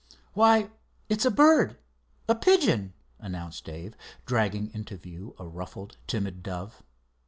[0.33, 0.71] "Why,
[1.09, 6.81] it's a bird—a pigeon," announced Dave, dragging into view a ruffled, timid dove.